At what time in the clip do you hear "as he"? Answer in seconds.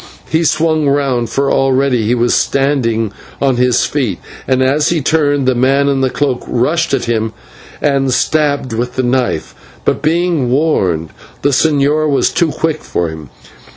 4.63-4.99